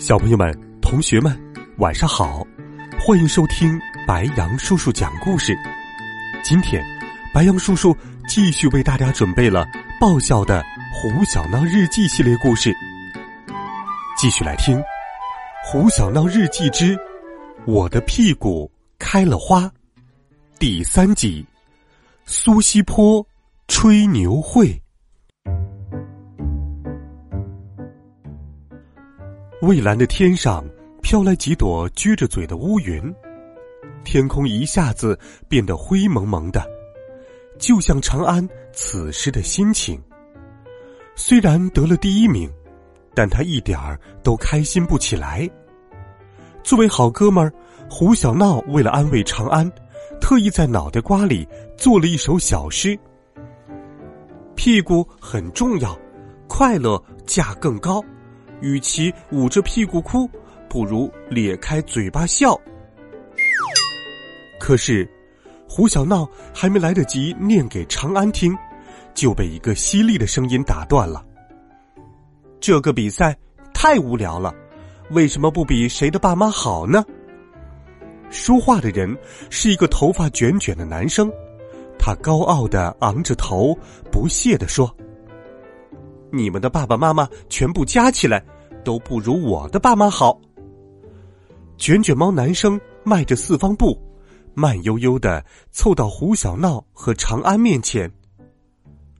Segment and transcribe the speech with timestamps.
[0.00, 1.38] 小朋友们、同学们，
[1.76, 2.42] 晚上好！
[2.98, 5.54] 欢迎收听白杨叔叔讲故事。
[6.42, 6.82] 今天，
[7.34, 7.94] 白杨叔叔
[8.26, 9.68] 继续为大家准备了
[10.00, 12.74] 爆笑的《胡小闹日记》系列故事。
[14.16, 14.78] 继续来听
[15.62, 16.98] 《胡小闹日记之
[17.66, 19.64] 我的屁股开了花》
[20.58, 21.44] 第三集：
[22.24, 23.24] 苏西坡
[23.68, 24.82] 吹牛会。
[29.62, 30.64] 蔚蓝的天上
[31.02, 33.14] 飘来几朵撅着嘴的乌云，
[34.04, 35.18] 天空一下子
[35.50, 36.66] 变得灰蒙蒙的，
[37.58, 40.00] 就像长安此时的心情。
[41.14, 42.50] 虽然得了第一名，
[43.14, 45.46] 但他一点儿都开心不起来。
[46.62, 47.52] 作为好哥们儿，
[47.90, 49.70] 胡小闹为了安慰长安，
[50.22, 52.98] 特意在脑袋瓜里做了一首小诗
[54.56, 55.94] ：“屁股很重要，
[56.48, 58.02] 快乐价更高。”
[58.60, 60.28] 与其捂着屁股哭，
[60.68, 62.58] 不如咧开嘴巴笑。
[64.58, 65.08] 可是，
[65.68, 68.56] 胡小闹还没来得及念给长安听，
[69.14, 71.24] 就被一个犀利的声音打断了。
[72.60, 73.36] 这个比赛
[73.72, 74.54] 太无聊了，
[75.10, 77.04] 为什么不比谁的爸妈好呢？
[78.30, 79.16] 说话的人
[79.48, 81.32] 是一个头发卷卷的男生，
[81.98, 83.76] 他高傲的昂着头，
[84.12, 84.94] 不屑的说。
[86.32, 88.44] 你们的爸爸妈妈全部加起来，
[88.84, 90.40] 都不如我的爸妈好。
[91.76, 93.98] 卷卷毛男生迈着四方步，
[94.54, 98.10] 慢悠悠的凑到胡小闹和长安面前。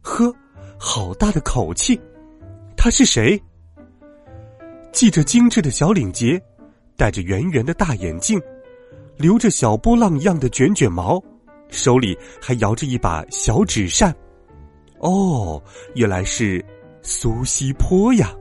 [0.00, 0.34] 呵，
[0.78, 2.00] 好大的口气！
[2.76, 3.40] 他是谁？
[4.92, 6.40] 系着精致的小领结，
[6.96, 8.40] 戴着圆圆的大眼镜，
[9.16, 11.22] 留着小波浪一样的卷卷毛，
[11.68, 14.14] 手里还摇着一把小纸扇。
[15.00, 15.62] 哦，
[15.94, 16.64] 原来是。
[17.08, 18.34] 苏西坡呀，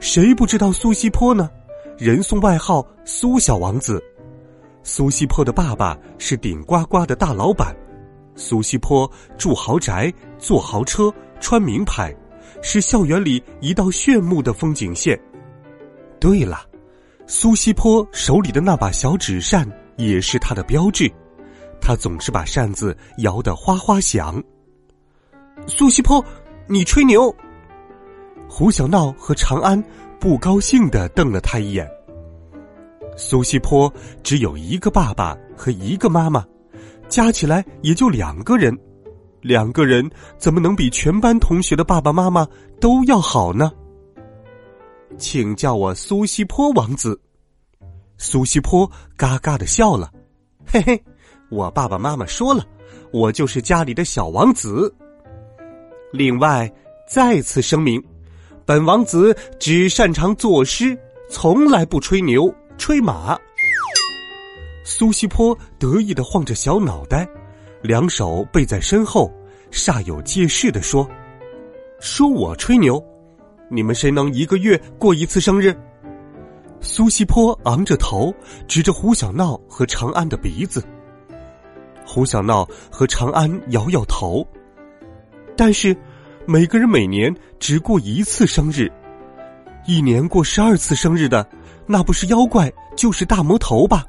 [0.00, 1.50] 谁不知道苏西坡呢？
[1.98, 4.02] 人送外号“苏小王子”。
[4.82, 7.76] 苏西坡的爸爸是顶呱呱的大老板，
[8.34, 12.16] 苏西坡住豪宅、坐豪车、穿名牌，
[12.62, 15.20] 是校园里一道炫目的风景线。
[16.18, 16.62] 对了，
[17.26, 21.12] 苏西坡手里的那把小纸扇也是他的标志，
[21.78, 24.42] 他总是把扇子摇得哗哗响。
[25.66, 26.24] 苏西坡。
[26.66, 27.34] 你吹牛！
[28.48, 29.82] 胡小闹和长安
[30.18, 31.86] 不高兴的瞪了他一眼。
[33.16, 33.92] 苏西坡
[34.22, 36.42] 只有一个爸爸和一个妈妈，
[37.06, 38.76] 加起来也就两个人，
[39.42, 42.48] 两个人怎么能比全班同学的爸爸妈妈
[42.80, 43.70] 都要好呢？
[45.18, 47.20] 请叫我苏西坡王子。
[48.16, 50.10] 苏西坡嘎嘎的笑了，
[50.66, 51.04] 嘿嘿，
[51.50, 52.64] 我爸爸妈妈说了，
[53.12, 54.92] 我就是家里的小王子。
[56.14, 56.72] 另外，
[57.08, 58.00] 再次声明，
[58.64, 60.96] 本王子只擅长作诗，
[61.28, 63.36] 从来不吹牛吹马。
[64.84, 67.28] 苏西坡得意的晃着小脑袋，
[67.82, 69.28] 两手背在身后，
[69.72, 71.04] 煞有介事的说
[71.98, 73.04] ：“说我吹牛，
[73.68, 75.76] 你们谁能一个月过一次生日？”
[76.80, 78.32] 苏西坡昂着头，
[78.68, 80.80] 指着胡小闹和长安的鼻子。
[82.06, 84.46] 胡小闹和长安摇摇头。
[85.56, 85.96] 但是，
[86.46, 88.90] 每个人每年只过一次生日，
[89.86, 91.48] 一年过十二次生日的，
[91.86, 94.04] 那不是妖怪就是大魔头吧？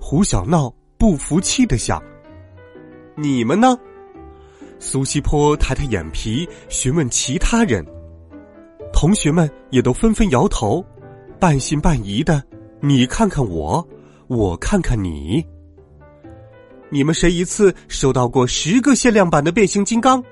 [0.00, 2.02] 胡小闹不服气的想。
[3.16, 3.78] 你们呢？
[4.78, 7.84] 苏西坡抬抬眼皮询问其他人，
[8.92, 10.84] 同学们也都纷纷摇头，
[11.38, 12.42] 半信半疑的。
[12.80, 13.86] 你看看我，
[14.26, 15.44] 我看看你。
[16.90, 20.22] 你们谁一次收到过十个限量版的变形金刚？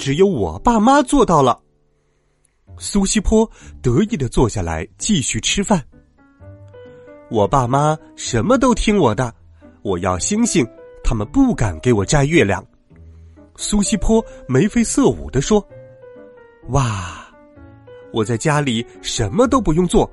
[0.00, 1.60] 只有我爸妈做到了。
[2.78, 3.48] 苏西坡
[3.82, 5.84] 得意的坐下来继续吃饭。
[7.30, 9.32] 我爸妈什么都听我的，
[9.82, 10.66] 我要星星，
[11.04, 12.66] 他们不敢给我摘月亮。
[13.56, 15.62] 苏西坡眉飞色舞的说
[16.72, 17.28] ：“哇，
[18.10, 20.10] 我在家里什么都不用做，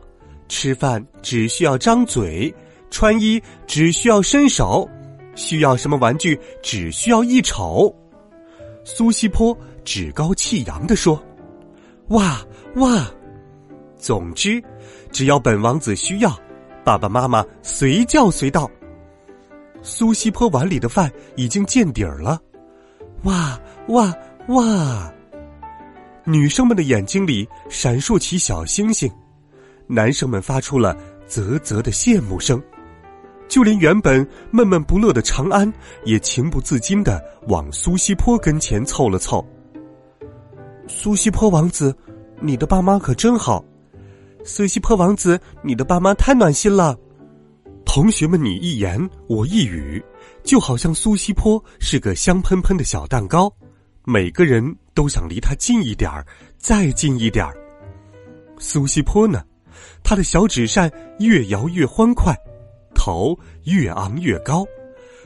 [0.50, 2.54] 吃饭只需要张嘴，
[2.92, 4.86] 穿衣只需要伸手，
[5.34, 7.96] 需要什么玩具只需要一瞅。”
[8.84, 9.58] 苏西坡
[9.88, 11.18] 趾高气扬的说
[12.12, 12.46] ：“哇
[12.76, 13.10] 哇！”
[13.98, 14.62] 总之，
[15.14, 16.38] 只要本王子需要，
[16.84, 18.70] 爸爸妈妈随叫随到。
[19.82, 22.38] 苏西坡碗里的饭已经见底儿了，
[23.24, 23.58] 哇
[23.88, 24.14] 哇
[24.50, 25.10] 哇！
[26.26, 29.10] 女生们的眼睛里闪烁起小星星，
[29.88, 30.98] 男生们发出了
[31.30, 32.62] 啧啧的羡慕声，
[33.48, 35.72] 就连原本闷闷不乐的长安
[36.04, 39.48] 也情不自禁的往苏西坡跟前凑了凑。
[40.88, 41.94] 苏西坡王子，
[42.40, 43.64] 你的爸妈可真好。
[44.46, 46.98] 苏西坡王子，你的爸妈太暖心了。
[47.86, 48.98] 同学们，你一言
[49.28, 50.02] 我一语，
[50.44, 53.52] 就好像苏西坡是个香喷喷的小蛋糕，
[54.06, 56.26] 每个人都想离他近一点儿，
[56.58, 57.54] 再近一点儿。
[58.58, 59.44] 苏西坡呢，
[60.04, 62.34] 他的小纸扇越摇越欢快，
[62.96, 64.66] 头越昂越高，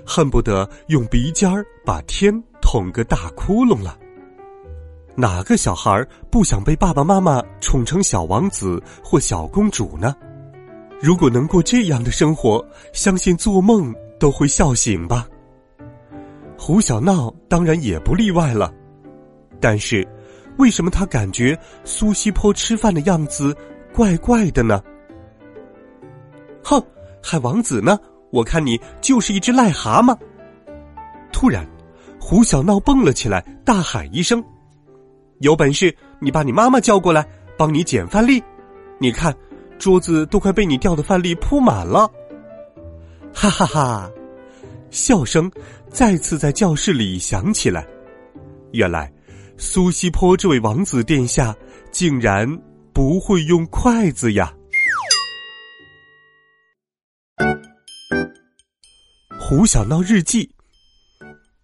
[0.03, 3.95] 恨不得用鼻尖儿把天捅个大窟窿了。
[5.21, 10.15] 哪个小孩不想被爸爸妈妈宠成小王子或小公主呢？
[10.99, 15.27] 如果能过这样的生活，相信做梦都会笑醒吧。
[16.57, 18.73] 胡小闹当然也不例外了，
[19.59, 20.07] 但是，
[20.57, 23.55] 为什么他感觉苏西坡吃饭的样子
[23.93, 24.81] 怪怪的呢？
[26.63, 26.83] 哼，
[27.21, 27.95] 海王子呢？
[28.31, 30.17] 我看你就是一只癞蛤蟆。
[31.31, 31.63] 突然，
[32.19, 34.43] 胡小闹蹦了起来，大喊一声
[35.41, 37.27] ：“有本事你把你妈妈叫过来，
[37.57, 38.41] 帮你捡饭粒！
[38.97, 39.35] 你看。”
[39.81, 42.07] 桌子都快被你掉的饭粒铺满了，
[43.33, 44.11] 哈哈哈！
[44.91, 45.51] 笑声
[45.89, 47.83] 再次在教室里响起来。
[48.73, 49.11] 原来，
[49.57, 51.55] 苏西坡这位王子殿下
[51.89, 52.47] 竟然
[52.93, 54.53] 不会用筷子呀！
[59.39, 60.47] 胡小闹日记，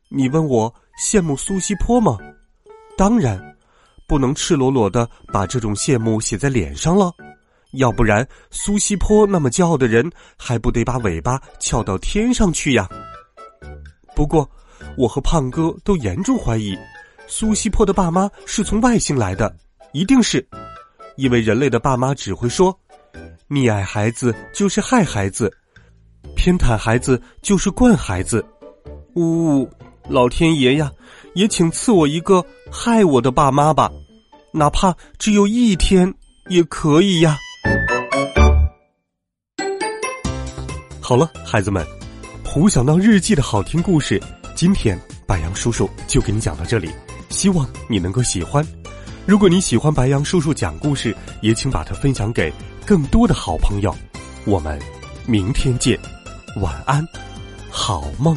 [0.10, 2.18] 你问我羡慕苏西坡吗？
[2.98, 3.40] 当然，
[4.07, 7.12] 不能赤裸裸的把这种羡慕写在脸上了。
[7.74, 12.88] 要不然，苏西坡那么骄傲的人，还不得把尾巴翘到天上去呀？
[14.15, 14.50] 不过，
[14.98, 16.75] 我和胖哥都严重怀疑，
[17.27, 19.54] 苏西坡的爸妈是从外星来的，
[19.92, 20.48] 一定是，
[21.18, 22.75] 因为人类的爸妈只会说，
[23.50, 25.51] 溺爱孩子就是害孩子，
[26.36, 28.44] 偏袒孩子就是惯孩子。
[29.15, 29.69] 呜，
[30.07, 30.89] 老天爷呀，
[31.38, 33.92] 也请赐我一个害我的爸妈吧，
[34.51, 36.12] 哪怕只有一天
[36.50, 37.38] 也可以呀。
[41.00, 41.86] 好了，孩子们，
[42.44, 44.19] 《胡小闹日记》的好听故事，
[44.56, 46.89] 今天白杨叔叔就给你讲到这里，
[47.30, 48.66] 希望你能够喜欢。
[49.28, 52.51] 如果你喜欢白杨叔叔讲故事，也请把它分享给
[52.83, 53.95] 更多的好朋友。
[54.44, 54.81] 我们
[55.28, 56.00] 明天见，
[56.60, 57.07] 晚安，
[57.69, 58.36] 好梦。